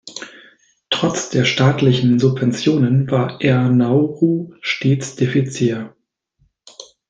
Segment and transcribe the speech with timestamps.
[0.89, 5.95] Trotz der staatlichen Subventionen war Air Nauru stets defizitär.